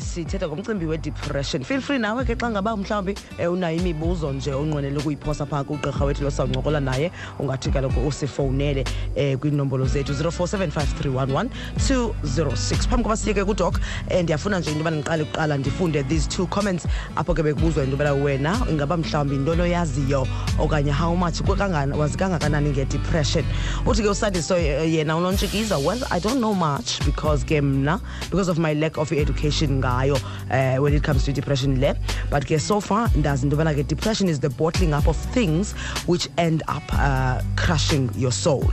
sithetha 0.00 0.48
ngomcimbi 0.48 0.86
we-depression. 0.86 1.62
Feel 1.64 1.80
free 1.80 1.98
nawe 1.98 2.24
ke 2.24 2.34
xa 2.36 2.50
ngaba 2.50 2.76
mhlawumbi 2.76 3.14
um 3.38 3.52
unayo 3.54 3.76
imibuzo 3.78 4.32
nje 4.32 4.50
onqwenele 4.52 4.98
ukuyiphosa 4.98 5.46
phaa 5.46 5.64
kugqirha 5.64 6.04
wethu 6.04 6.24
losawuncokola 6.24 6.80
naye 6.80 7.10
ungathi 7.38 7.70
kaloku 7.70 8.06
usifowunele 8.06 8.84
um 9.16 9.36
kwiinombolo 9.38 9.86
zethu 9.86 10.12
0475311206 10.12 12.88
phambi 12.88 13.02
koba 13.02 13.16
siye 13.16 13.34
ke 13.34 13.44
kudok 13.44 13.80
um 14.10 14.22
ndiyafuna 14.22 14.58
nje 14.60 14.70
into 14.70 14.78
yobana 14.78 14.96
ndiqale 14.96 15.24
kuqala 15.24 15.56
ndifunde 15.58 16.02
these 16.02 16.28
two 16.28 16.46
comments 16.46 16.86
apho 17.16 17.34
ke 17.34 17.42
bekubuzwa 17.42 17.84
into 17.84 17.96
yobana 17.96 18.12
wena 18.24 18.60
ingaba 18.70 18.96
mhlawumbi 18.96 19.34
yintoni 19.34 19.62
oyaziyo 19.62 20.26
okanye 20.58 20.92
how 20.92 21.16
much 21.16 21.40
kwekangana- 21.40 21.96
wazi 21.96 22.16
kangakanani 22.18 22.70
ngedepression? 22.70 23.44
Uthi 23.86 24.02
ke 24.02 24.08
usandiso 24.08 24.56
eh, 24.58 24.94
yena 24.94 25.16
unontshikiza 25.16 25.78
well 25.78 26.00
i 26.10 26.20
don't 26.20 26.38
know 26.38 26.54
much 26.54 27.04
because 27.04 27.44
ke 27.44 27.60
mna 27.62 28.00
because 28.30 28.50
of 28.50 28.58
my 28.58 28.74
lack 28.74 28.98
of 28.98 29.12
education 29.12 29.80
ngayo 29.86 30.16
uh, 30.50 30.82
when 30.82 30.94
it 30.94 31.02
comes 31.02 31.24
to 31.24 31.32
depression 31.32 31.80
le? 31.80 31.94
But 32.30 32.46
ke 32.46 32.58
so 32.58 32.80
far 32.80 33.08
ndazi 33.08 33.44
into 33.44 33.56
yobana 33.56 33.74
ke 33.74 33.86
depression 33.86 34.28
is 34.28 34.40
the 34.40 34.50
bottling 34.50 34.92
up 34.92 35.06
of 35.06 35.16
things 35.32 35.72
which 36.06 36.28
end 36.38 36.62
up 36.68 36.82
uh, 36.92 37.40
crushing 37.56 38.10
your 38.16 38.32
soul. 38.32 38.66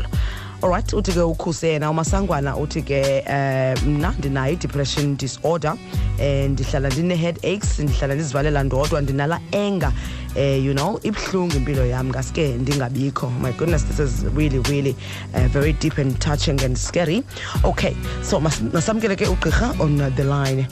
Alright 0.63 0.93
uthi 0.93 1.11
ke 1.11 1.19
ukhuse 1.19 1.67
yena 1.73 1.89
umasangwana 1.91 2.55
uthi 2.55 2.81
ke 2.81 3.23
um 3.27 3.95
mna 3.95 4.13
ndinayo 4.17 4.53
i-depression 4.53 5.17
disorder 5.17 5.71
um 5.71 6.51
ndihlala 6.51 6.89
ndine-headaches 6.89 7.79
ndihlala 7.79 8.15
ndizivalela 8.15 8.63
ndodwa 8.63 9.01
ndinala 9.01 9.39
anger 9.51 9.91
um 10.35 10.65
you 10.65 10.73
know 10.73 10.99
ibuhlungu 11.03 11.55
impilo 11.55 11.85
yam. 11.85 12.07
Ngaske 12.09 12.47
ndingabikho. 12.47 13.29
My 13.41 13.51
goodness 13.51 13.83
this 13.83 13.99
is 13.99 14.23
really 14.33 14.59
really 14.59 14.95
uh, 15.35 15.47
very 15.49 15.73
deep 15.73 15.97
and 15.97 16.17
touching 16.21 16.63
and 16.63 16.77
scary. 16.77 17.23
Okay 17.65 17.93
so 18.21 18.39
mas- 18.39 18.63
masamkele 18.71 19.17
ke 19.17 19.27
ugqirha 19.27 19.79
on 19.81 19.97
the 20.15 20.23
line 20.23 20.65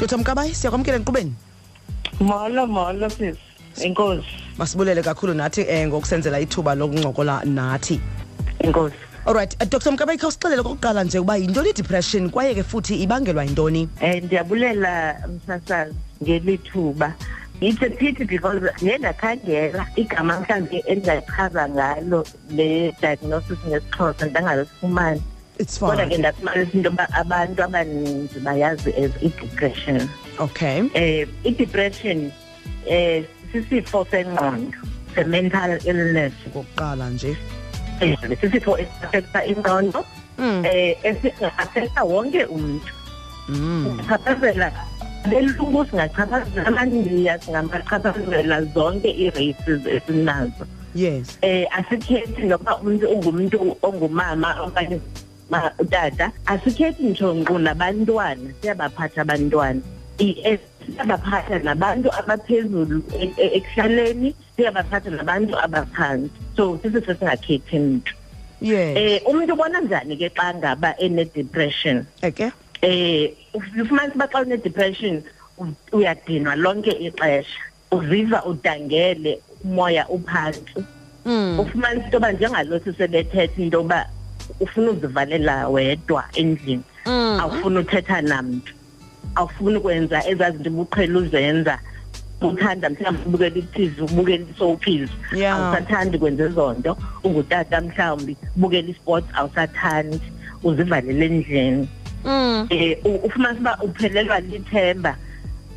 dr 0.00 0.18
mkabayi 0.18 0.54
siyakwamkela 0.54 0.96
enkqubeni. 0.96 1.32
Molo 2.20 2.66
molo 2.66 3.10
sis. 3.10 3.36
Inkosi 3.84 4.24
masibulele 4.58 5.02
kakhulu 5.02 5.34
nathi 5.34 5.62
um 5.62 5.88
ngokusenzela 5.88 6.40
ithuba 6.40 6.74
lokuncokola 6.74 7.44
nathi. 7.44 8.00
Inkosi 8.64 8.96
alright 9.26 9.54
uh, 9.62 9.68
dr 9.68 9.92
mkabayi 9.92 10.18
khawusixelele 10.18 10.62
kokuqala 10.62 11.04
nje 11.04 11.18
uba 11.18 11.36
yintoni 11.36 11.70
i-depression 11.70 12.30
kwaye 12.30 12.54
ke 12.54 12.62
futhi 12.62 13.02
ibangelwa 13.02 13.44
yintoni? 13.44 13.88
Um 14.02 14.24
ndiyabulela 14.24 15.16
msasazi 15.28 15.94
ngelithuba. 16.22 17.14
It's 17.60 17.82
a 17.82 17.90
pity 17.90 18.24
because 18.24 18.60
ndiye 18.82 18.98
ndakhangela 18.98 19.86
igama 19.96 20.40
mhlawumbi 20.40 20.82
endingayichaza 20.86 21.68
ngalo 21.68 22.26
le 22.50 22.92
diagnosis 23.00 23.58
ngesixhosa 23.68 24.26
ndangalifumani 24.26 25.22
it's 25.60 25.78
kodwa 25.78 26.04
ke 26.08 26.16
fine. 26.16 26.18
ndafumanisa 26.22 26.72
into 26.74 26.88
yoba 26.90 27.04
abantu 27.22 27.60
abaninzi 27.62 28.38
bayazi 28.46 28.90
as 29.04 29.12
i-depression. 29.22 30.08
Okay. 30.46 30.76
Um 30.80 31.28
i-depression 31.48 32.18
um 32.94 33.24
sisifo 33.52 34.04
sengqondo 34.10 34.78
se-mental 35.14 35.78
illness. 35.84 36.32
Kokuqala 36.54 37.10
nje. 37.10 37.36
Eh, 38.00 38.16
sisifo 38.40 38.78
esiafekta 38.78 39.44
ingqondo 39.46 40.04
Mm. 40.38 40.64
eh 40.64 40.96
esingaafekta 41.04 42.00
wonke 42.04 42.44
umuntu 42.44 42.92
mm. 43.48 44.00
chaphazela 44.08 44.72
belungu 45.28 45.84
singachaphazela 45.84 46.66
amandiya 46.66 47.34
singachaphazela 47.44 48.64
zonke 48.72 49.08
ii-races 49.12 49.82
esinazo. 49.86 50.64
Yes. 50.94 51.36
Eh 51.42 51.66
asikhethi 51.70 52.42
noba 52.48 52.76
umuntu 52.80 53.06
ungumuntu 53.08 53.76
ongumama 53.82 54.48
okanye 54.64 55.00
utata 55.78 56.32
asikhethi 56.46 57.02
ntsho 57.10 57.34
nkqu 57.34 57.58
nabantwana 57.58 58.50
siyabaphatha 58.60 59.20
abantwana. 59.22 59.80
I- 60.18 60.36
eh, 60.44 60.58
siyabaphatha 60.86 61.58
nabantu 61.64 62.08
abaphezulu 62.18 63.02
e- 63.20 63.32
e- 63.36 63.52
ekuhlaleni 63.58 64.34
siyabaphatha 64.56 65.10
nabantu 65.10 65.56
abaphantsi 65.58 66.30
so 66.56 66.78
sisifo 66.82 67.14
singakhethi 67.14 67.78
mntu. 67.78 68.12
Yes. 68.60 68.96
Eh 68.96 69.22
umuntu 69.26 69.52
ubona 69.54 69.80
njani 69.80 70.16
ke 70.16 70.28
xa 70.36 70.54
ngaba 70.54 70.94
ene-depression? 71.00 72.04
Eke? 72.22 72.52
Eh 72.82 73.32
ufumanisa 73.54 74.14
uba 74.14 74.26
xa 74.28 74.42
une-depression 74.44 75.22
u- 75.58 75.96
uyadinwa 75.96 76.56
lonke 76.56 76.90
ixesha. 76.92 77.60
Uziva 77.92 78.44
udangele 78.44 79.40
umoya 79.64 80.04
uphantsi. 80.08 80.84
Mm. 81.24 81.60
ufumanisa 81.60 82.04
into 82.04 82.16
yoba 82.16 82.32
njengalo 82.32 82.78
sisebethetha 82.80 83.60
into 83.62 83.78
yoba 83.78 84.06
ufuna 84.60 84.90
uzivalela 84.90 85.68
wedwa 85.68 86.24
endlini. 86.34 86.82
Mm. 87.06 87.40
awufuni 87.40 87.78
uthetha 87.78 88.22
namntu. 88.22 88.74
Awufuni 89.34 89.76
ukwenza 89.76 90.26
ezaa 90.28 90.50
zinto 90.50 90.70
ubuqhela 90.70 91.18
uzenza. 91.18 91.78
Uthanda 92.42 92.90
mhlawumbi 92.90 93.26
ubukela 93.26 93.56
i-tv 93.56 94.02
ubukela 94.04 94.44
i-soapies 94.54 95.10
Yeah. 95.36 95.56
awusathandi 95.58 96.18
kwenza 96.18 96.44
ezo 96.44 96.72
nto. 96.72 96.96
Ungutata 97.24 97.80
mhlawumbi 97.80 98.36
ubukela 98.56 98.88
i-sports 98.88 99.26
awusathandi. 99.34 100.20
Uzivalele 100.62 101.26
endlini. 101.26 101.88
Mm. 102.24 102.66
eh 102.70 102.98
u- 103.04 103.20
ufumanisa 103.26 103.60
uba 103.60 103.78
uphelelwa 103.82 104.40
lithemba. 104.40 105.16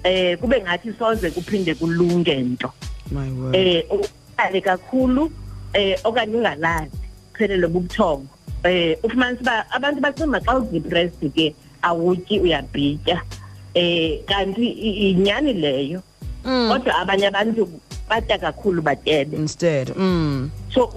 Eh 0.03 0.37
kube 0.37 0.61
ngathi 0.61 0.93
soze 0.99 1.31
kuphinde 1.31 1.75
kulunge 1.75 2.35
nto. 2.35 2.71
My 3.11 3.29
word. 3.31 3.55
Eh 3.55 3.83
uqale 3.91 4.61
kakhulu 4.61 5.31
eh 5.73 5.99
okanye 6.03 6.35
ungalali. 6.37 6.91
Phelele 7.33 7.67
bubuthongo. 7.67 8.27
Eh 8.63 8.97
ufumanisa 9.03 9.41
uba 9.41 9.55
abantu 9.71 9.99
bacinga 10.01 10.39
xa 10.39 10.57
udepressed 10.57 11.23
ke 11.35 11.55
awutyi 11.83 12.39
uyabhitya. 12.39 13.17
Eh 13.73 14.21
kanti 14.25 14.67
inyani 15.11 15.53
leyo? 15.53 16.01
Mm. 16.43 16.69
kodwa 16.69 16.95
abanye 16.99 17.27
abantu 17.27 17.67
batya 18.09 18.37
kakhulu 18.37 18.81
batebe 18.81 19.37
instead 19.37 19.95
mm. 19.95 20.49
so 20.73 20.91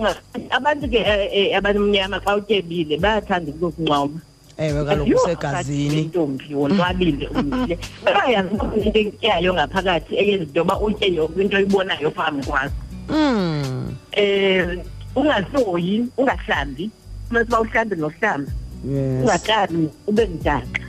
abantu 0.50 0.90
ke 0.90 0.98
eh, 0.98 1.30
eh, 1.32 1.58
abamnyama 1.58 2.18
xa 2.18 2.36
utyebile 2.36 2.98
bayathanda 2.98 3.54
ukukunqoba 3.54 4.18
ewe 4.58 4.84
kaloku 4.84 5.14
usegazini. 5.14 6.02
intombi 6.02 6.54
wonwabile 6.54 7.28
umile 7.28 7.78
bayazi 8.02 8.54
ukuthi 8.54 8.88
into 8.88 8.98
etyayo 8.98 9.54
ngaphakathi 9.54 10.12
eyenza 10.18 10.44
into 10.44 10.58
yoba 10.58 10.80
utye 10.80 11.14
yonke 11.14 11.40
into 11.42 11.56
oyibonayo 11.56 12.10
phambi 12.10 12.42
kwakho 12.46 12.82
mm. 13.08 13.94
um 14.18 14.82
ungasoyi 15.14 16.04
ungahlambi 16.18 16.90
umase 17.30 17.46
uba 17.48 17.60
uhlambe 17.60 17.96
nohlamba 17.96 18.52
yes. 18.88 19.22
Ungakami 19.22 19.88
ube 20.06 20.26
mdaka. 20.26 20.80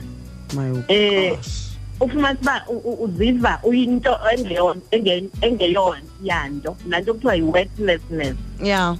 My 0.54 0.82
Eh, 0.88 1.30
gosh. 1.36 1.76
ufumanisa 2.00 2.40
uba 2.42 2.64
u- 2.68 2.82
u- 2.90 3.04
uziva 3.04 3.60
uyinto 3.62 4.10
engeyon- 4.32 4.80
enge- 4.90 5.28
engeyoyanto 5.40 6.76
nanto 6.86 7.14
kuthiwa 7.14 7.34
yi-worthlessness. 7.34 8.36
Yeah 8.62 8.96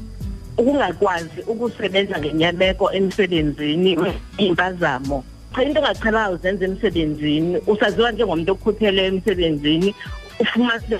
ukungakwazi 0.59 1.41
ukusebenza 1.47 2.19
ngenyameko 2.19 2.93
emsebenzini 2.93 3.97
impazamo. 4.39 5.25
Cha 5.55 5.63
into 5.63 5.81
ongaqhelanga 5.81 6.31
uzenza 6.31 6.65
emsebenzini 6.65 7.59
usaziwa 7.67 8.13
njengomuntu 8.13 8.53
okhutheleyo 8.53 9.09
emsebenzini 9.09 9.95
ufumanise 10.41 10.99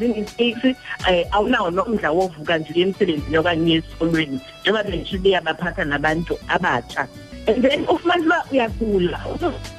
i-mistakes 0.00 0.64
um 1.08 1.24
awunawo 1.32 1.70
nomdla 1.70 2.10
wovuka 2.10 2.58
nje 2.58 2.80
emsebenzini 2.80 3.38
okanye 3.38 3.74
esikolweni 3.74 4.40
njengoba 4.62 4.82
bendishilo 4.84 5.24
iyabaphatha 5.28 5.84
nabantu 5.84 6.38
abatsha 6.48 7.06
and 7.46 7.62
then 7.62 7.80
ufumanise 7.88 8.26
uba 8.26 8.44
uyagula 8.52 9.20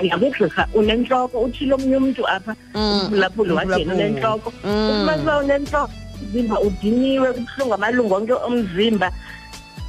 uyakugqirha 0.01 0.67
unentloko 0.73 1.39
utshilo 1.41 1.75
omnye 1.75 1.97
umntu 1.97 2.27
apha 2.27 2.55
Mm, 2.75 2.99
umphulaphuli 3.01 3.51
wagena 3.51 3.75
umphulaphuli. 3.75 4.03
unentloko 4.03 4.53
Mm. 4.63 4.89
ufumanise 4.89 5.23
uba 5.23 5.38
unentloko 5.38 5.91
umzimba 6.23 6.59
udiniwe 6.59 7.33
kubuhlungu 7.33 7.73
amalungu 7.73 8.13
onke 8.16 8.33
omzimba 8.33 9.11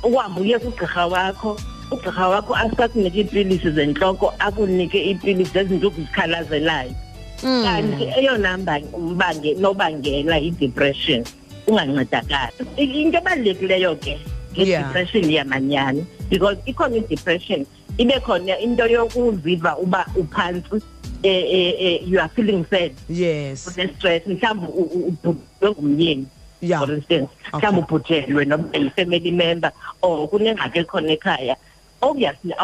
uhambe 0.03 0.41
uye 0.41 0.59
kugqirha 0.59 1.06
wakho 1.06 1.56
ugqirha 1.91 2.28
wakho 2.28 2.54
asikakunike 2.57 3.19
iipilisi 3.21 3.71
zentloko 3.71 4.34
akunike 4.39 4.98
iipilisi 5.09 5.53
zezinto 5.53 5.86
okuzikhalazelayo 5.89 6.91
Mm. 6.91 7.11
Kanti 7.42 8.04
eyona 8.18 8.59
mba- 8.59 8.98
mbange 8.98 9.54
nobangela 9.54 10.39
i-depression 10.39 11.24
ungancedakali 11.66 12.53
into 12.77 13.18
ebalulekileyo 13.18 13.97
ke 13.97 14.18
nge-depression 14.56 15.30
yamanyani 15.30 16.06
because 16.30 16.59
ikhona 16.66 16.97
i-depression 16.97 17.66
ibe 17.98 18.21
khona 18.21 18.59
into 18.59 18.86
yokuziva 18.86 19.77
uba 19.78 20.06
uphantsi 20.16 20.80
eh, 21.22 21.44
eh, 21.54 21.74
eh, 21.78 22.00
you 22.09 22.18
are 22.18 22.28
feeling 22.34 22.65
sad. 22.71 22.91
Yes. 23.09 23.66
Une-stress 23.78 24.27
mhlawumbi 24.27 24.66
u- 24.66 24.83
u- 24.83 25.06
ubhubhwe 25.09 25.71
ngumyeni 25.71 26.27
yeah. 26.60 26.80
for 26.80 26.95
instance. 26.95 27.28
Okay. 27.53 27.59
mhlawumbi 27.59 27.95
ubhujelwe 27.95 28.45
noma 28.45 28.65
yi-family 28.74 29.30
member 29.30 29.72
or 30.03 30.28
kunengxaki 30.28 30.78
ekhona 30.78 31.12
ekhaya. 31.12 31.56
Obviously 32.03 32.54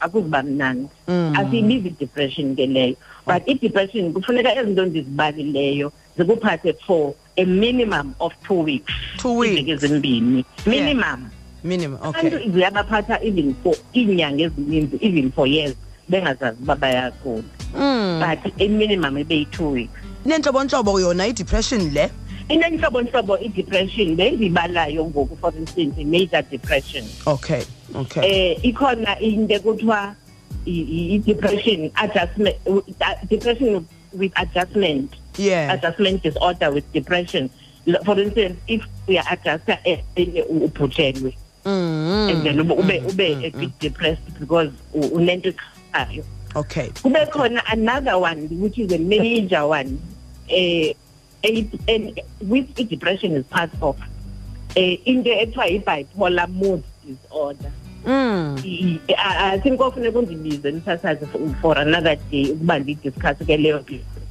akuziba 0.00 0.42
mnandi. 0.42 0.88
Mm. 1.08 1.34
asiyibizi 1.36 1.88
i-depression 1.88 2.56
ke 2.56 2.66
leyo. 2.66 2.96
But 3.26 3.48
i-depression 3.48 4.12
kufuneka 4.12 4.54
ezinto 4.56 4.86
ndizibalileyo 4.86 5.92
zikuphathe 6.18 6.72
for 6.86 7.14
a 7.36 7.44
minimum 7.44 8.14
of 8.20 8.32
two 8.46 8.62
weeks. 8.62 8.92
Two 9.16 9.38
weeks. 9.38 9.68
ezimbini. 9.68 10.44
Minimum. 10.66 11.30
Minimum 11.64 11.98
abantu 12.02 12.36
okay 12.36 12.48
ziyabaphatha 12.50 13.22
even 13.22 13.54
for 13.62 13.74
iinyanga 13.94 14.42
ezininzi 14.44 14.98
even 15.00 15.32
for 15.32 15.46
years 15.46 15.74
bengazazi 16.08 16.62
uba 16.62 16.76
bayagula 16.76 17.42
mm. 17.76 18.20
But 18.20 18.52
i-minimum 18.60 19.18
ibeyi-two 19.18 19.70
weeks. 19.70 19.92
Nenhlobonhlobo 20.26 21.00
yona 21.00 21.26
i-depression 21.26 21.90
le 21.94 22.10
inenhlobonhlobo 22.50 23.38
i-depression 23.38 24.16
bendiyibalayo 24.16 25.04
ngoku 25.06 25.36
for 25.40 25.52
instance 25.56 25.94
i-major 25.98 26.42
depression. 26.50 27.04
Okay 27.26 27.62
okay. 27.94 28.22
Eh 28.22 28.64
ikhona 28.64 29.18
into 29.20 29.54
ekuthiwa 29.54 30.14
i-depression 30.66 31.90
adjustment 31.96 32.56
depression 33.28 33.86
with 34.12 34.32
adjustment. 34.36 35.14
Yeah. 35.38 35.72
Adjustment 35.74 36.22
disorder 36.22 36.70
with 36.70 36.84
depression. 36.92 37.50
For 38.04 38.18
instance 38.18 38.58
if 38.68 38.82
uya-adjusta 39.08 39.78
enye 40.14 40.42
ubhujelwe 40.42 41.34
mm 41.64 42.30
and 42.30 42.46
then 42.46 42.60
ube 42.60 42.72
ube 42.72 42.96
ube 43.08 43.44
a 43.44 43.50
bit 43.50 43.78
depressed 43.78 44.22
because 44.38 44.70
unento 44.94 45.52
ekhayo 45.52 46.24
okay. 46.56 46.88
Kube 47.02 47.26
khona 47.30 47.62
another 47.72 48.18
one 48.18 48.48
which 48.60 48.78
is 48.78 48.92
a 48.92 48.98
major 48.98 49.66
one 49.66 49.98
eh, 50.48 50.92
and 51.88 52.20
which 52.48 52.68
i-depression 52.78 53.36
is 53.36 53.44
part 53.46 53.70
of 53.82 53.96
eh 54.76 54.98
into 55.04 55.30
ekuthiwa 55.30 55.66
i-bipolar 55.68 56.48
mood 56.48 56.82
disorder. 57.06 57.72
Mm. 58.06 58.56
I- 58.64 59.00
I 59.16 59.52
I 59.54 59.58
think 59.60 59.78
kofuneka 59.78 60.18
undibize 60.18 60.70
nisasazi 60.72 61.26
for- 61.26 61.54
for 61.60 61.78
another 61.78 62.16
day 62.30 62.50
ukuba 62.50 62.78
ndiyidiscuss 62.78 63.46
ke 63.46 63.56
leyo 63.56 63.84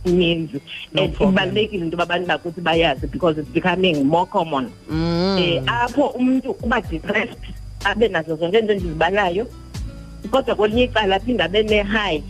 ininzi 0.06 0.62
No 0.94 1.04
and 1.04 1.14
problem. 1.14 1.34
ibalulekile 1.34 1.84
into 1.86 1.98
yoba 1.98 2.04
abantu 2.04 2.28
bakuthi 2.28 2.62
bayazi 2.62 3.08
because 3.12 3.38
it's 3.42 3.50
becoming 3.54 4.04
more 4.04 4.26
common. 4.26 4.66
Eh 4.66 4.96
mm 4.96 5.64
apho 5.68 6.08
umuntu 6.08 6.52
uba 6.64 6.82
depressed 6.82 7.38
abe 7.86 8.08
nazo 8.08 8.36
zonke 8.36 8.60
into 8.60 8.74
endizibalayo 8.74 9.48
kodwa 10.32 10.56
kwelinye 10.56 10.84
icala 10.84 11.16
aphinde 11.16 11.44
abe 11.44 11.64
ne-high 11.64 12.22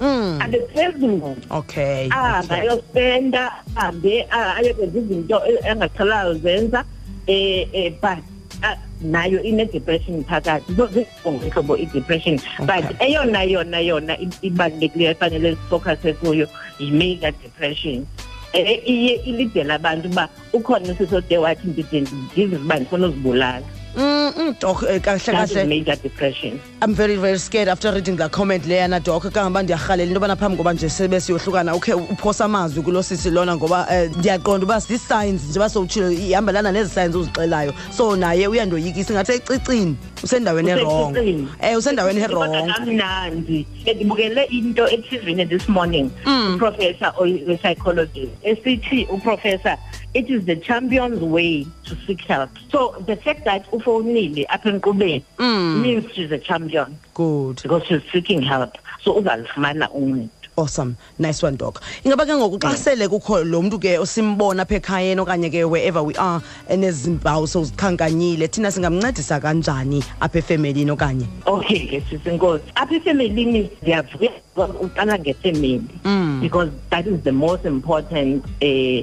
mm. 0.00 0.38
Abe 0.42 0.58
phezulu 0.74 1.36
okay. 1.50 2.08
Ahambe 2.10 2.54
ayospenda 2.54 3.52
ahambe 3.76 4.26
a- 4.30 4.54
ayokwenza 4.56 4.98
izinto 4.98 5.42
e- 5.46 5.68
angaqhelayo 5.70 6.34
zenza 6.34 6.84
eh 7.26 7.68
eh 7.72 7.92
but 8.02 8.18
ah, 8.62 8.76
nayo 9.02 9.42
ine-depression 9.42 10.24
phakathi. 10.24 10.76
So 10.76 10.86
zingihlobo 10.86 11.76
i-depression. 11.76 12.40
But 12.66 12.84
Okay. 12.84 13.06
eyona 13.12 13.42
yona 13.44 13.80
yona 13.80 14.14
i- 14.20 14.38
ibalulekileyo 14.42 15.10
efanele 15.10 15.56
sifocuse 15.56 16.12
kuyo 16.12 16.48
yi-major 16.78 17.32
depression. 17.42 18.06
Eh 18.52 18.80
iye 18.86 19.14
ilidela 19.26 19.74
abantu 19.74 20.08
uba 20.08 20.28
ukhona 20.52 20.92
usisode 20.92 21.38
wathi 21.38 21.68
ndide 21.68 22.00
ndizive 22.00 22.56
uba 22.56 22.76
ndifuna 22.76 23.06
uzibulala. 23.06 23.62
Mm 23.96 24.32
mm, 24.36 24.54
doc 24.60 24.82
eh, 24.88 25.00
kahle 25.00 25.18
that 25.32 25.50
is 25.50 25.56
kahle 25.56 25.68
major 25.68 25.96
depression. 26.02 26.60
I'm 26.82 26.94
very 26.94 27.16
very 27.16 27.38
scared 27.38 27.68
after 27.68 27.92
reading 27.92 28.16
that 28.16 28.32
comment 28.32 28.64
leyana 28.64 29.00
doc 29.02 29.22
kangaba 29.32 29.62
ndiyarhalela 29.62 30.02
into 30.02 30.14
yobana 30.20 30.36
phambi 30.36 30.56
ngoba 30.56 30.72
nje 30.72 30.88
sebe 30.90 31.20
siyohlukana 31.20 31.74
ukhe 31.74 31.92
uphosa 31.94 32.44
amazwi 32.44 32.82
kulo 32.82 33.02
sisi 33.02 33.30
lona 33.30 33.56
ngoba 33.56 33.86
eh, 33.90 34.10
ndiyaqonda 34.16 34.64
uba 34.66 34.78
zii-signs 34.78 35.42
njengoba 35.42 35.68
sowutshilo 35.68 36.10
ihambelana 36.10 36.72
nezi 36.72 36.90
signs 36.90 37.14
uzixelayo. 37.16 37.72
So 37.96 38.16
naye 38.16 38.48
uyandoyikisa 38.48 39.12
ingathi 39.12 39.32
ecicini 39.32 39.96
usendaweni 40.22 40.70
erong 40.70 41.10
Usecicini. 41.12 41.48
um 41.72 41.76
usendaweni 41.78 42.20
Kodwa 42.20 42.48
erong 42.48 42.72
kamnandi 42.74 43.66
bendibukele 43.84 44.44
into 44.50 44.84
eTVini 44.86 45.46
this 45.48 45.68
morning 45.68 46.10
Mm. 46.26 46.54
uprofessor 46.54 47.12
we-psychology 47.20 48.28
esithi 48.42 49.06
uprofessor. 49.10 49.76
It 50.14 50.30
is 50.30 50.44
the 50.46 50.56
champion's 50.56 51.20
way 51.20 51.66
to 51.84 51.96
seek 52.06 52.20
help. 52.22 52.50
So 52.70 52.94
the 53.06 53.16
fact 53.16 53.44
that 53.44 53.66
ufowunile 53.72 54.46
apha 54.46 54.70
enkqubeni 54.80 55.22
Mm. 55.38 55.82
means 55.82 56.04
she's 56.14 56.30
a 56.32 56.38
champion. 56.38 56.96
Good. 57.14 57.60
Because 57.62 57.84
she's 57.86 58.02
seeking 58.12 58.42
help. 58.42 58.78
So 59.02 59.20
uzalifumana 59.20 59.88
uncedo. 59.92 60.28
Awesome. 60.56 60.96
Nice 61.18 61.42
one 61.42 61.56
doc. 61.56 61.82
Ingaba 62.04 62.24
ke 62.24 62.30
ngoku 62.30 62.60
xa 62.60 62.76
sele 62.76 63.08
kukho 63.08 63.42
lo 63.44 63.60
mntu 63.62 63.80
ke 63.80 63.98
simbona 64.06 64.62
apha 64.64 64.78
ekhayeni 64.80 65.18
okanye 65.18 65.50
ke 65.50 65.68
wherever 65.68 66.00
we 66.04 66.14
are 66.14 66.40
enezimpawu 66.70 67.46
sowuzikhankanyile 67.46 68.46
thina 68.48 68.70
singamncedisa 68.70 69.40
kanjani 69.40 70.00
apha 70.20 70.38
efemelini 70.38 70.90
okanye? 70.92 71.26
Okay 71.46 71.86
ke 71.88 72.00
sisinkosi. 72.08 72.62
Apha 72.76 72.94
efemelini 72.94 73.68
ndiyavuya 73.82 74.30
because 74.54 74.72
uqala 74.78 75.18
ngefemeli 75.18 75.82
Mm. 76.04 76.40
because 76.40 76.70
that 76.90 77.04
is 77.08 77.20
the 77.22 77.32
most 77.32 77.64
important 77.64 78.44
uh, 78.62 79.02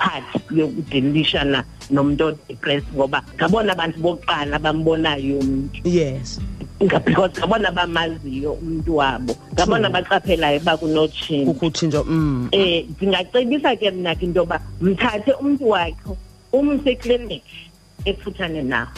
part 0.00 0.24
yokudilishana 0.50 1.64
nomuntu 1.90 2.24
odepressed 2.32 2.88
ngoba 2.96 3.20
ngabona 3.36 3.72
abantu 3.72 3.98
bokuqala 4.00 4.56
bambonayo 4.58 5.38
umuntu. 5.38 5.80
Yes. 5.84 6.40
Nga- 6.80 7.04
because 7.04 7.32
ngabona 7.38 7.68
bamaziyo 7.70 8.52
umuntu 8.56 8.96
wabo 8.96 9.32
ngabona 9.52 9.88
True. 9.90 9.94
baqaphelayo 10.00 10.60
bakunotshintsho 10.64 11.52
kukho 11.52 11.66
utshintsho 11.66 12.04
mm. 12.08 12.48
Eh 12.52 12.86
ndingacebisa 12.96 13.76
ke 13.76 13.90
mna 13.90 14.14
ke 14.16 14.24
into 14.24 14.40
yoba 14.40 14.56
mthathe 14.80 15.32
umntu 15.40 15.68
wakho 15.68 16.16
umse 16.52 16.90
ekliniki 16.90 17.68
ekufutshane 18.04 18.62
nawo 18.62 18.88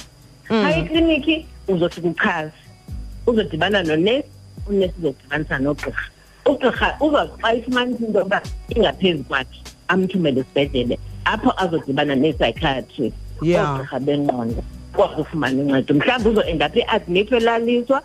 Mm. 0.51 0.63
phaa 0.63 0.71
ekliniki 0.79 1.47
uzothi 1.69 2.01
kuchaza 2.01 2.53
uzodibana 3.27 3.83
nonesi 3.83 4.29
unesi 4.69 4.95
uzodibanisa 4.99 5.59
nogqirha. 5.59 6.05
Ugqirha 6.47 6.89
uzaxa 7.01 7.55
ifumanisa 7.55 8.05
into 8.07 8.19
yoba 8.19 8.39
ingaphezu 8.71 9.25
kwakhe. 9.25 9.59
Amthumele 9.93 10.41
esibhedlele 10.41 10.97
apho 11.25 11.50
azodibana 11.62 12.15
nee-psychiatrist 12.23 13.17
Yeah. 13.43 13.65
oogqirha 13.65 13.99
bengqondo 14.06 14.62
kwazi 14.94 15.21
ufumana 15.23 15.62
uncedo. 15.62 15.94
Mhlawumbi 15.94 16.29
uzoenda 16.31 16.69
pha 16.69 16.81
eadmithwe 16.81 17.37
elaliswa 17.39 17.99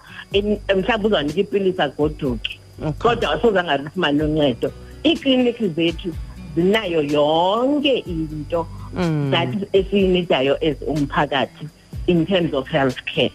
mhlawumbi 0.78 1.08
uzanika 1.08 1.40
iipilisi 1.40 1.82
okay. 1.82 2.58
Kodwa 3.00 3.32
asozange 3.34 3.70
alifumane 3.72 4.24
uncedo. 4.24 4.72
Iikliniki 5.06 5.68
zethu 5.68 6.10
zinayo 6.56 7.02
yonke 7.04 7.98
into 8.08 8.66
Mm. 8.94 9.32
that 9.32 9.50
esiyinidayo 9.74 10.56
as 10.64 10.78
umphakathi 10.88 11.68
in 12.08 12.26
terms 12.26 12.54
of 12.54 12.68
health 12.70 12.98
care 13.16 13.32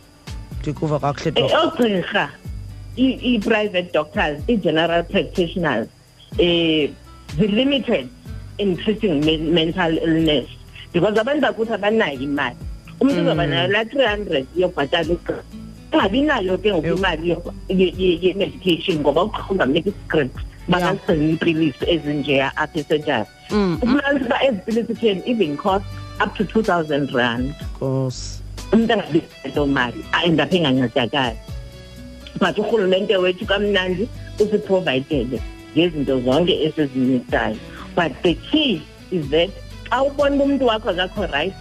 ndikuva 0.60 0.98
kakuhle 0.98 1.32
Eh, 1.40 1.50
oogqirha 1.64 2.28
i-private 2.96 3.92
doctors 3.92 4.40
i-general 4.48 5.04
practitioners 5.04 5.88
eh 6.38 6.90
zi-limited 7.38 8.08
in 8.58 8.76
treating 8.76 9.24
men 9.24 9.52
mental 9.54 9.92
illness. 9.98 10.48
Because 10.92 11.16
abantu 11.18 11.40
bakuthi 11.46 11.72
abanayo 11.74 12.20
imali. 12.20 12.56
Umntu 13.00 13.14
Mm. 13.14 13.26
uzoba 13.26 13.44
nayo 13.46 13.66
laa 13.72 13.84
three 13.84 14.06
hundred 14.06 14.46
yobhatala 14.56 15.10
ugqirha 15.14 15.42
angabi 15.92 16.20
nayo 16.22 16.56
ke 16.58 16.68
ngoku 16.72 16.86
Yho. 16.86 16.96
imali 16.96 17.28
yo- 17.28 17.54
ye- 17.68 17.94
ye- 17.96 18.18
ye-medication 18.22 18.98
ngoba 19.00 19.24
ugqirha 19.26 19.50
ungamnika 19.50 19.90
iscript 19.90 20.36
bangazigcina 20.68 21.24
iipilisi 21.28 21.84
ezinjeya 21.94 22.48
apha 22.56 22.78
esenjani 22.80 23.26
Mm, 23.50 23.76
ufumanisa 23.82 24.26
uba 24.26 24.38
ezi 24.46 24.60
pilisi 24.66 24.94
can 25.00 25.18
even 25.26 25.56
cost 25.56 25.84
up 26.22 26.30
to 26.36 26.44
two 26.44 26.62
thousand 26.62 27.10
rand. 27.12 27.52
Nkosi 27.76 28.40
umntu 28.72 28.92
angabizo 28.92 29.66
mali 29.66 30.00
aendaphe 30.12 30.56
engancedakali. 30.56 31.36
But 32.40 32.56
urhulumente 32.58 33.16
wethu 33.16 33.44
kamnandi 33.44 34.08
usiprovayidele 34.40 35.40
ngezinto 35.76 36.20
zonke 36.24 36.54
esizinitayo 36.64 37.56
but 37.94 38.12
the 38.22 38.34
key 38.50 38.82
is 39.10 39.28
that 39.30 39.50
xa 39.90 40.02
ubona 40.02 40.34
uba 40.34 40.44
umntu 40.44 40.66
wakho 40.66 40.90
akakho 40.90 41.32
right 41.32 41.54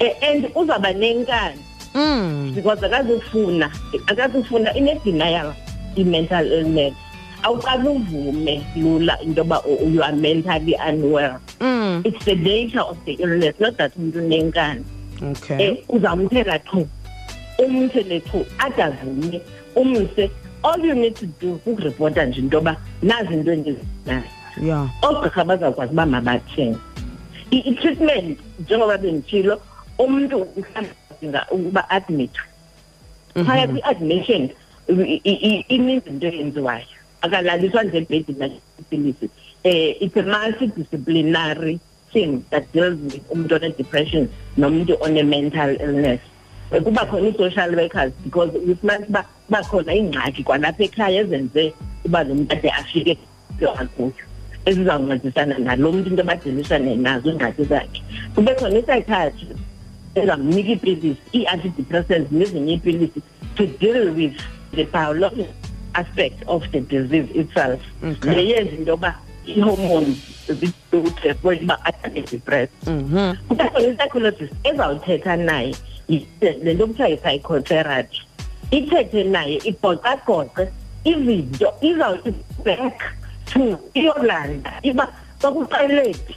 eh, 0.00 0.14
and 0.22 0.44
uzawuba 0.54 0.92
nenkani. 0.94 1.58
Mm. 1.94 2.54
Because 2.54 2.80
akazufuna 2.80 3.70
akazufuna 4.06 4.76
ine-denial 4.76 5.54
i-mental 5.96 6.46
illness. 6.52 6.94
Awuqali 7.42 7.88
uvume 7.88 8.64
lula 8.76 9.18
into 9.22 9.42
yoba 9.42 9.62
you 9.92 10.02
are 10.02 10.12
mentally 10.12 10.74
unwell. 10.74 11.40
Mm. 11.60 12.06
It's 12.06 12.24
the 12.24 12.34
nature 12.34 12.80
of 12.80 12.98
the 13.04 13.12
illness 13.14 13.58
not 13.58 13.76
that 13.78 13.92
umntu 13.98 14.18
unenkani. 14.18 14.84
Okay. 15.22 15.68
Eh 15.68 15.84
uzamthela 15.88 16.58
chu 16.70 16.88
umthele 17.58 18.20
chu 18.30 18.44
adavume 18.58 19.40
umse. 19.74 20.30
All 20.64 20.78
you 20.80 20.94
need 20.94 21.16
to 21.16 21.26
do 21.26 21.60
kukuripota 21.64 22.26
nje 22.26 22.38
into 22.38 22.56
yoba 22.56 22.76
nazi 23.02 23.34
into 23.34 23.52
endizinayo 23.52 24.35
yeah. 24.62 24.88
Oogqirha 25.02 25.44
bazawukwazi 25.44 25.92
uba 25.92 26.06
mabathini 26.06 26.76
i-treatment 27.50 28.38
njengoba 28.60 28.98
benditshilo 28.98 29.60
umntu 29.98 30.46
mhlawumbi 30.56 31.38
ukuba 31.50 31.90
admithwe 31.90 32.44
phaya 33.44 33.68
kwi-admission 33.68 34.48
ininzi 35.68 36.08
into 36.10 36.26
eyenziwayo. 36.26 36.86
Akalaliswa 37.22 37.82
nje 37.84 37.98
ebhedini 37.98 38.58
um 38.90 39.12
it's 39.64 40.16
a 40.16 40.22
multidisciplinary 40.22 41.80
thing 42.12 42.44
that 42.50 42.70
deals 42.72 42.98
with 43.00 43.20
umuntu 43.30 43.52
one-depression 43.60 44.28
nomuntu 44.56 45.00
one-mental 45.00 45.76
illness. 45.80 46.20
Eh, 46.72 46.82
kuba 46.82 47.06
khona 47.06 47.28
ii-social 47.28 47.76
workers 47.76 48.12
because 48.24 48.50
ufumanisa 48.56 49.08
uba 49.08 49.22
kuba 49.46 49.62
khona 49.62 49.94
iingxaki 49.94 50.42
kwalapha 50.42 50.84
ekhaya 50.84 51.20
ezenze 51.20 51.74
uba 52.04 52.24
lo 52.24 52.34
muntu 52.34 52.52
ade 52.52 52.70
afike 52.70 53.18
akuyo 53.58 54.12
ezizawuncedisana 54.66 55.58
nalo 55.58 55.92
mntu 55.92 56.10
into 56.10 56.22
abadilishane 56.22 56.94
nazo 56.96 57.30
iingxaki 57.30 57.64
zakhe 57.64 58.02
kube 58.34 58.54
khona 58.54 58.78
i-psychiatry 58.78 59.48
ezamnika 60.14 60.68
iipilisi 60.70 61.16
ii-antidepressants 61.34 62.32
nezinye 62.32 62.72
iipilisi 62.72 63.20
to 63.56 63.66
deal 63.80 64.10
with 64.16 64.34
the 64.74 64.84
biological 64.84 65.46
aspect 65.94 66.42
of 66.46 66.68
the 66.70 66.80
disease 66.80 67.28
itself 67.40 67.80
Okay. 68.10 68.34
leyenza 68.34 68.72
into 68.72 68.90
yoba 68.90 69.14
ii-hormones 69.48 70.16
zidute 70.48 71.34
uba 71.62 71.84
atake-depressed 71.84 72.74
Mhm. 72.86 73.34
kuthiwa 73.48 73.80
i-psychologist 73.82 74.52
ezawuthetha 74.64 75.36
naye 75.36 75.74
le 76.62 76.74
nto 76.74 76.86
kuthiwa 76.86 77.08
yi-psychotherapy 77.08 78.18
ithethe 78.70 79.24
naye 79.24 79.56
igoqagoqe 79.64 80.68
izinto 81.04 81.72
izawuback 81.80 83.02
to 83.46 83.78
iyolanda 83.94 84.72
iba 84.82 85.08
kwakuqale 85.40 86.14
phi 86.14 86.34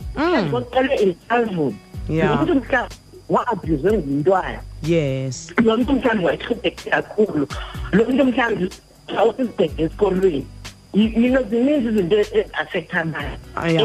kwakuqale 0.50 0.96
in 0.96 1.16
childhood 1.30 1.75
Yeah. 2.10 2.30
lo 2.30 2.36
mntu 2.42 2.56
mhlawumbi 2.56 2.96
wa-abhuzwe 3.30 3.94
ngumntwana 3.94 4.60
yes. 4.84 5.54
Lo 5.63 5.78
mntu 5.78 5.94
mhlawumbi 5.94 6.25
wayethubeke 6.25 6.89
kakhulu 6.89 7.48
lo 7.92 8.06
mntu 8.06 8.25
mhlawumbi 8.25 8.70
awusibheke 9.18 9.84
esikolweni 9.84 10.46
you 10.94 11.44
zininzi 11.50 11.88
izinto 11.88 12.18
ah, 13.56 13.75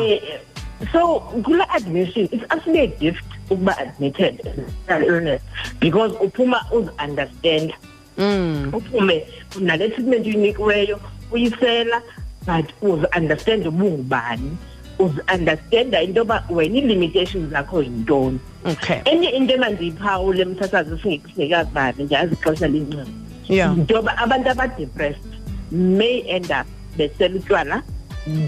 so 0.93 1.21
kula 1.45 1.69
admission 1.71 2.29
it's 2.33 2.45
actually 2.49 2.81
a 2.81 2.87
gift 2.87 3.25
ukuba 3.51 3.77
admitted 3.79 4.41
as 4.41 4.59
a 4.59 4.63
mental 4.63 5.03
illness 5.03 5.43
because 5.81 6.13
uphuma 6.21 6.65
uzi-understand 6.73 7.73
mm. 8.19 8.71
Uphume 8.73 9.27
nale 9.61 9.89
treatment 9.91 10.27
uyinikiweyo 10.27 11.01
uyisela 11.33 12.03
but 12.47 12.67
uzi-understand 12.83 13.67
ubungubani 13.67 14.57
uzi-understanda 14.99 16.03
into 16.03 16.21
yoba 16.21 16.45
wena 16.51 16.77
ii-limitations 16.77 17.51
zakho 17.51 17.83
yintoni. 17.83 18.39
Okay. 18.65 19.01
Enye 19.05 19.29
into 19.29 19.55
emandiyiphawule 19.55 20.45
mthathazi 20.45 20.99
singekazi 21.03 22.03
ndiyazi 22.03 22.35
ixesha 22.35 22.69
lincini 22.69 23.15
yeah. 23.49 23.77
Yinto 23.77 23.95
yoba 23.95 24.19
abantu 24.19 24.51
abadepressed 24.51 25.33
may 25.73 26.23
end 26.27 26.51
up 26.61 26.67
besela 26.97 27.37
utywala 27.37 27.83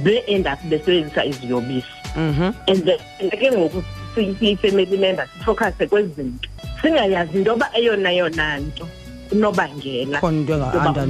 may 0.05 0.23
end 0.27 0.47
up 0.47 0.59
besebenzisa 0.69 1.25
iziyobisi. 1.25 1.87
Mhm 2.17 2.53
and 2.67 2.85
then 2.85 3.31
ke 3.31 3.53
ngoku 3.53 3.83
siyi-family 4.15 4.97
member 4.97 5.29
sifocuse 5.39 5.87
kwezi 5.87 6.09
zinto 6.17 6.49
singayazi 6.83 7.39
into 7.39 7.51
yoba 7.51 7.71
eyona 7.75 8.11
yona 8.11 8.59
nto 8.59 8.89
unobangela 9.33 10.21
khona 10.21 10.39
into 10.39 10.53
yoba 10.53 11.07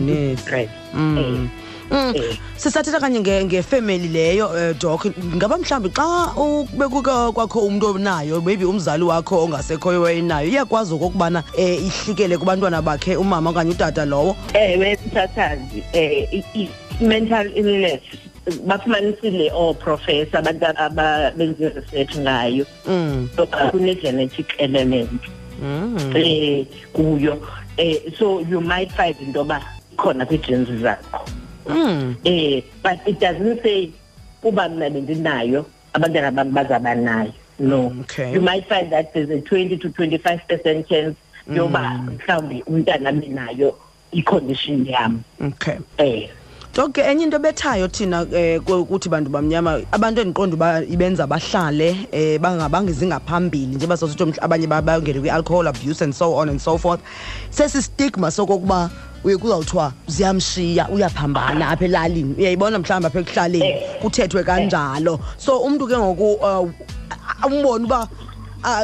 enga-underneath 1.90 1.90
udepressed. 1.90 1.90
Mm. 1.90 2.16
Eh, 2.16 2.22
Mm. 2.22 2.32
eh. 2.32 2.38
sisathetha 2.56 3.00
kanye 3.00 3.20
nge- 3.20 3.44
ngefemeli 3.44 4.08
leyo 4.08 4.46
um 4.48 4.74
doc 4.78 5.06
ngaba 5.36 5.58
mhlawumbi 5.58 5.90
xa 5.90 6.32
ubekuka 6.36 7.32
kwakho 7.32 7.60
umntu 7.60 7.86
onayo 7.94 8.40
maybe 8.40 8.64
umzali 8.64 9.02
wakho 9.04 9.44
ongasekhoyo 9.44 10.02
wayenayo 10.02 10.48
iyakwazi 10.48 10.94
okokubana 10.94 11.42
um 11.58 11.64
ihlikele 11.64 12.38
kubantwana 12.38 12.82
bakhe 12.82 13.16
umama 13.16 13.50
okanye 13.50 13.70
utata 13.70 14.04
lowo 14.04 14.36
ewe 14.54 14.98
mthathazi 15.06 15.82
um 15.94 16.42
i-mental 17.00 17.50
illness 17.56 18.00
bafumanisile 18.66 19.50
ooprofessor 19.54 20.38
abantu 20.38 20.66
abenze 20.76 21.68
research 21.68 22.16
ngayo 22.18 22.66
mm. 22.88 23.28
yoba 23.38 23.70
kune-genetic 23.70 24.54
element 24.58 25.10
Mm. 25.62 26.12
eh 26.16 26.66
kuyo 26.92 27.40
eh 27.76 27.96
so 28.18 28.40
you 28.40 28.60
might 28.60 28.92
find 28.92 29.16
into 29.20 29.38
yoba 29.38 29.60
khona 29.96 30.26
kwi-genes 30.26 30.68
zakho 30.82 31.24
Mm. 31.68 32.16
eh 32.24 32.62
but 32.82 32.98
it 33.06 33.18
doesn't 33.20 33.62
say 33.62 33.90
kuba 34.42 34.68
mna 34.68 34.90
bendinayo 34.90 35.66
abantwana 35.92 36.30
bam 36.34 36.52
bazaba 36.52 36.94
nayo 36.94 37.32
no 37.58 37.92
Okay. 38.00 38.32
you 38.34 38.40
might 38.40 38.66
find 38.68 38.92
that 38.92 39.12
there's 39.14 39.30
a 39.30 39.40
20 39.40 39.76
to 39.78 39.88
25 39.90 40.40
percent 40.48 40.88
chance 40.88 41.16
yoba 41.50 41.98
mhlawumbi 42.06 42.62
umntana 42.66 43.08
abe 43.08 43.26
nayo 43.28 43.74
i-condition 44.12 44.86
yam. 44.86 45.24
Okay. 45.40 45.78
Eh. 45.98 46.28
Doke 46.76 47.00
enye 47.00 47.22
into 47.24 47.38
bethayo 47.38 47.88
thina 47.90 48.26
eh 48.34 48.58
ku- 48.60 48.84
kuthi 48.84 49.08
bantu 49.08 49.30
bamnyama 49.30 49.80
abantu 49.92 50.20
endiqonda 50.20 50.54
uba 50.56 50.82
ibenza 50.84 51.26
bahlale 51.26 51.96
eh 52.12 52.38
bangabangizi 52.38 53.06
ngaphambili 53.06 53.76
njengoba 53.76 53.96
sosithi 53.96 54.24
mhla- 54.24 54.42
abanye 54.44 54.66
ba- 54.68 54.82
bangene 54.82 55.20
kwi-alcohol 55.20 55.68
abuse 55.68 56.02
and 56.04 56.12
so 56.14 56.34
on 56.34 56.50
and 56.50 56.60
so 56.60 56.76
forth 56.76 57.00
sesi 57.50 57.80
stigma 57.82 58.30
sokokuba 58.30 58.90
uye 59.24 59.36
kuzawuthiwa 59.36 59.92
ziyamshiya 60.06 60.88
uyaphambana 60.88 61.68
apha 61.72 61.84
elalini 61.84 62.34
uyayibona 62.38 62.78
mhlawumbi 62.78 63.06
apha 63.06 63.20
ekuhlaleni 63.20 63.64
Eh. 63.66 64.00
kuthethwe 64.02 64.44
kanjalo 64.44 65.18
so 65.38 65.58
umntu 65.58 65.86
ke 65.88 65.96
ngoku 65.98 66.32
uh, 66.34 66.68
umbone 67.46 67.84
uba 67.84 68.08
Ah 68.08 68.25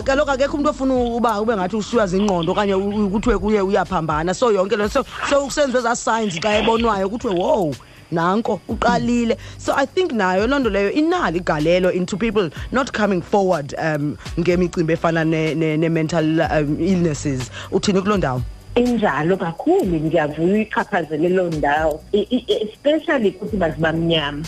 kaloku 0.05 0.31
akekho 0.31 0.57
umuntu 0.57 0.71
ofuna 0.71 0.95
uba 0.95 1.41
ube 1.41 1.57
ngathi 1.57 1.77
ushiywa 1.77 2.07
zingqondo 2.07 2.53
okanye 2.53 2.75
u- 2.75 3.07
u- 3.07 3.11
kuthiwe 3.11 3.39
kuye 3.39 3.61
uyaphambana. 3.61 4.35
So 4.35 4.53
yonke 4.53 4.77
le 4.77 4.89
so 4.89 5.05
so 5.31 5.45
kusenziwe 5.47 5.79
ezaa 5.81 5.97
signs 5.97 6.39
xa 6.41 6.59
ebonwayo 6.59 7.09
kuthiwe 7.09 7.35
wow 7.35 7.75
nanko 8.13 8.61
uqalile. 8.69 9.37
So 9.59 9.73
i 9.77 9.87
think 9.87 10.13
nayo 10.13 10.47
loo 10.47 10.59
nto 10.59 10.71
leyo 10.71 10.91
inalo 10.93 11.37
igalelo 11.37 11.91
into 11.93 12.17
people 12.17 12.51
not 12.71 12.93
coming 12.93 13.23
forward 13.23 13.75
um 13.79 14.17
ngemicimbi 14.39 14.93
efana 14.93 15.25
ne- 15.25 15.55
ne- 15.55 15.77
ne-mental 15.77 16.41
um, 16.41 16.79
illnesses. 16.81 17.51
Uthini 17.73 18.01
kuloo 18.03 18.17
ndawo? 18.17 18.43
Injalo 18.75 19.37
kakhulu 19.37 19.85
ndiyavuya 19.85 20.55
uyichaphazele 20.55 21.29
loo 21.29 21.51
ndawo. 21.51 22.03
Especially 22.13 23.31
kuthi 23.33 23.57
bantu 23.57 23.81
bamnyama 23.81 24.45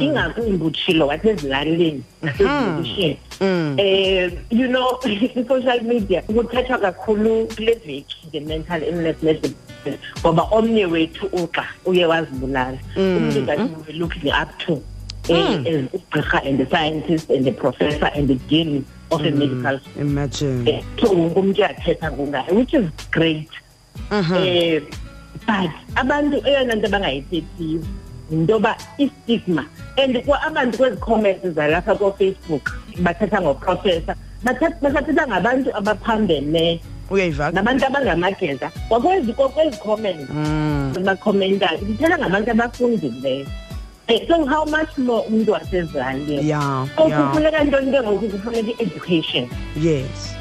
ingakumbi 0.00 0.64
utshilo 0.64 1.06
wathi 1.06 1.28
ezilalini 1.28 2.02
nasezilokishini 2.22 3.18
Mm. 3.40 3.76
um 3.78 4.30
you 4.50 4.68
know 4.68 5.00
i-social 5.04 5.80
media 5.82 6.22
kuthethwa 6.22 6.78
kakhulu 6.78 7.46
kule 7.56 7.74
veki 7.74 8.16
nge-mental 8.28 8.82
illness 8.82 9.16
ne-depression 9.22 9.98
ngoba 10.20 10.42
omnye 10.50 10.86
wethu 10.86 11.26
uxa 11.26 11.64
uye 11.84 12.06
wazibulala. 12.06 12.78
Umntu 12.96 13.46
we 13.48 13.56
were 13.56 13.92
looking 13.92 14.30
up 14.30 14.58
to 14.58 14.72
um 15.30 15.88
ugqirha 15.92 16.44
and 16.44 16.58
the 16.58 16.66
scientist 16.66 17.30
and 17.30 17.44
the 17.44 17.52
professor 17.52 18.10
and 18.14 18.28
the 18.28 18.34
dean 18.48 18.84
of 19.10 19.20
a 19.20 19.30
medical 19.30 19.80
imagine. 20.00 20.68
Eh, 20.68 20.82
so 21.00 21.06
wonke 21.08 21.38
umuntu 21.38 21.60
uyathetha 21.60 22.12
ngayo 22.12 22.54
which 22.54 22.74
is 22.74 22.86
great 23.10 23.48
eh 24.36 24.82
but 25.46 25.70
abantu 25.96 26.36
eyona 26.46 26.74
nto 26.74 26.86
abangayithethiyo 26.86 27.80
yinto 28.30 28.52
yoba 28.52 28.76
i-stigma. 28.98 29.64
And 29.98 30.24
kwa 30.24 30.42
abantu 30.42 30.78
kwezi 30.78 30.96
comments 30.96 31.46
zalapha 31.54 31.94
kofacebook 31.94 32.70
bathetha 33.02 33.40
ngoprofessor 33.40 34.14
bathetha 34.44 34.76
basathetha 34.82 35.26
ngabantu 35.26 35.76
abaphambeneyo 35.76 36.78
uyayiva 37.10 37.50
nabantu 37.50 37.86
abangamageza 37.86 38.70
kwakwezi 38.88 39.32
kwezi 39.32 39.76
comments 39.78 40.30
Mm. 40.30 40.92
bakhomentayo 41.04 41.78
zithetha 41.78 42.18
ngabantu 42.18 42.50
abafundileyo 42.50 43.46
Eh, 44.08 44.26
so 44.28 44.44
how 44.46 44.64
much 44.66 44.98
more 44.98 45.22
umntu 45.28 45.52
wasezilalini 45.52 46.48
yeah 46.48 46.86
so 46.96 47.08
yeah 47.08 47.28
kufuneka 47.28 47.64
ntoni 47.64 47.90
ke 47.92 48.00
ngoku? 48.02 48.28
Kufuneka 48.28 48.70
i-education. 48.70 49.48
Yes. 49.82 50.34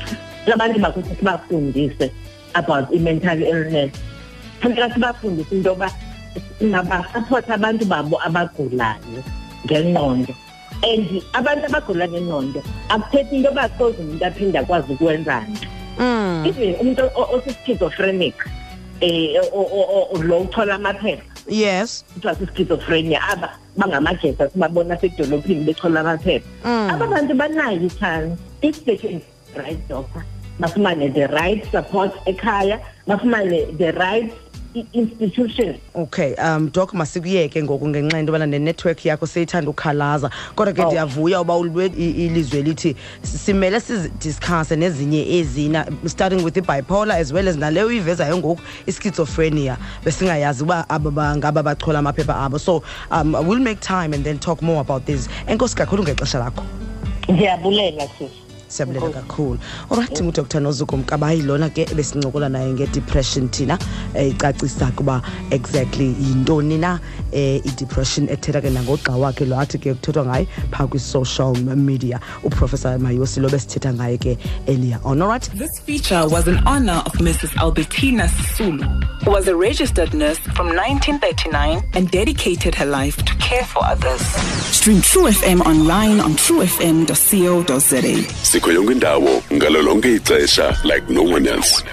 Abantu 0.54 0.80
bakuthi 0.80 1.16
sibafundise 1.16 2.12
about 2.56 2.94
i-mental 2.94 3.42
illness. 3.42 3.92
Funeka 4.62 4.94
sibafundise 4.94 5.52
into 5.52 5.70
yoba 5.70 5.90
mabasaphothe 6.62 7.50
abantu 7.50 7.86
babo 7.86 8.18
abagulayo 8.22 9.24
ngengqondo. 9.66 10.36
And 10.84 11.22
abantu 11.34 11.66
abagula 11.68 12.08
ngengqondo 12.08 12.64
akuthethi 12.90 13.34
into 13.34 13.50
yoba 13.50 13.70
soze 13.78 13.98
umuntu 14.02 14.24
aphinde 14.26 14.58
akwazi 14.60 14.94
ukwenza 14.94 15.46
nto. 15.50 15.68
Mm. 16.00 16.46
even 16.48 16.76
umuntu 16.82 17.04
osi-schizophrenic 17.16 18.36
um 19.02 20.22
lo 20.24 20.42
uthola 20.46 20.76
amaphepha. 20.76 21.24
Yes. 21.48 22.06
Kuthiwa 22.14 22.36
si-schizophrenia 22.36 23.20
aba 23.30 23.50
bangamageza 23.78 24.50
sibabona 24.50 24.98
sedolophini 24.98 25.66
bechola 25.66 26.00
amaphepha. 26.02 26.48
Mm. 26.66 26.90
aba 26.90 27.08
bantu 27.08 27.34
banayo 27.34 27.82
i-chance 27.86 28.40
if 28.62 28.86
they 28.86 28.98
can 28.98 29.22
right 29.56 29.80
doctor 29.88 30.24
bafumane 30.62 31.14
the 31.14 31.28
right 31.28 31.66
support 31.72 32.12
ekhaya. 32.26 32.80
Bafumane 33.08 33.78
the 33.78 33.92
right 33.94 34.32
i- 34.76 34.86
institution 34.94 35.76
okay 35.96 36.34
um 36.36 36.70
doc 36.70 36.94
masikuyeke 36.94 37.64
ngoku 37.64 37.88
ngenxa 37.88 38.18
yento 38.18 38.32
yobana 38.32 38.46
nenetwork 38.48 39.06
yakho 39.06 39.28
seyithanda 39.28 39.70
ukhalaza 39.70 40.30
kodwa 40.56 40.74
ke 40.74 40.82
Oh. 40.82 40.86
ndiyavuya 40.86 41.42
uba 41.42 41.56
ulwe 41.58 41.86
ilizwe 41.86 42.60
elithi 42.60 42.96
simele 43.22 43.80
sizidiscusse 43.80 44.76
nezinye 44.76 45.38
ezina 45.40 45.86
starting 46.06 46.44
with 46.46 46.58
i-bipolar 46.58 47.18
as 47.18 47.34
well 47.34 47.48
as 47.48 47.58
naleyo 47.58 47.88
uyivezayo 47.88 48.38
ngoku 48.38 48.62
i-schizophrenia. 48.88 49.78
Besingayazi 50.06 50.64
uba 50.64 50.90
aba 50.90 51.12
ba- 51.12 51.36
ngaba 51.38 51.64
bachola 51.64 52.00
amaphepha 52.00 52.36
abo. 52.36 52.58
So 52.60 52.82
um 53.12 53.34
we'll 53.34 53.60
make 53.60 53.82
time 53.82 54.14
and 54.14 54.24
then 54.24 54.40
talk 54.40 54.62
more 54.62 54.80
about 54.80 55.06
this. 55.06 55.28
Enkosi 55.48 55.76
kakhulu 55.76 56.04
ngexesha 56.04 56.40
lakho. 56.40 56.64
Ndiyabulela 57.28 58.08
sisi 58.18 58.41
siyabulela 58.72 59.10
kakhulu 59.10 59.60
olright 59.90 60.22
ngudr 60.24 60.60
nozuko 60.62 60.98
mkabayi 60.98 61.42
lona 61.42 61.70
ke 61.70 61.86
besincokola 61.96 62.50
naye 62.50 62.74
ngedepression 62.74 63.50
thina 63.50 63.78
um 64.16 64.28
icacisa 64.28 64.88
ukuba 64.88 65.22
exactly 65.50 66.16
yintoni 66.22 66.78
na 66.78 67.00
um 67.34 67.62
idepression 67.66 68.30
ethetha 68.30 68.62
ke 68.62 68.70
nangogxa 68.70 69.12
wakhe 69.16 69.46
lo 69.46 69.60
athi 69.60 69.78
ke 69.78 69.94
kuthethwa 69.94 70.26
ngaye 70.26 70.48
phaa 70.72 70.88
kwi-social 70.88 71.56
media 71.76 72.20
uprofessor 72.44 73.00
mayosi 73.00 73.40
lo 73.40 73.50
besithetha 73.50 73.94
ngaye 73.94 74.18
ke 74.18 74.38
earlier 74.68 75.00
on 75.04 75.22
alright 75.22 75.50
This 75.58 75.80
feature 75.80 76.28
was 76.28 76.48
in 76.48 76.58
honor 76.66 77.02
of 77.06 77.14
Mrs. 77.14 77.56
Albertina 77.58 78.24
Sisulu, 78.24 79.04
who 79.24 79.32
was 79.32 79.48
a 79.48 79.56
registered 79.56 80.14
nurse 80.14 80.40
from 80.56 80.68
1939 80.68 81.84
and 81.94 82.10
dedicated 82.12 82.76
her 82.76 82.86
life 82.86 83.18
to 83.26 83.36
care 83.36 83.64
for 83.66 83.84
others. 83.86 84.22
Stream 84.76 85.02
True 85.02 85.28
FM 85.30 85.62
online 85.62 86.20
on 86.20 86.32
truefm.co.za. 86.34 88.02
sikho 88.62 88.72
yonke 88.72 88.92
indawo 88.94 89.44
ngalo 89.54 89.82
lonke 89.82 90.16
ixesha 90.16 90.78
like 90.84 91.10
no 91.10 91.24
one 91.24 91.48
else. 91.48 91.84